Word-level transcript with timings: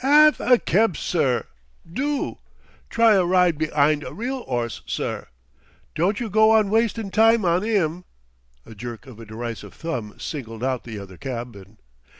'Ave 0.03 0.43
a 0.43 0.57
kebsir, 0.57 1.45
do! 1.87 2.39
Try 2.89 3.13
a 3.13 3.23
ride 3.23 3.59
be'ind 3.59 4.03
a 4.03 4.11
real 4.11 4.39
'orse, 4.47 4.81
sir; 4.87 5.27
don't 5.93 6.19
you 6.19 6.27
go 6.27 6.49
on 6.49 6.71
wastin' 6.71 7.11
time 7.11 7.45
on 7.45 7.63
'im." 7.63 8.05
A 8.65 8.73
jerk 8.73 9.05
of 9.05 9.19
a 9.19 9.25
derisive 9.27 9.75
thumb 9.75 10.17
singled 10.19 10.63
out 10.63 10.85
the 10.85 10.97
other 10.97 11.17
cabman. 11.17 11.77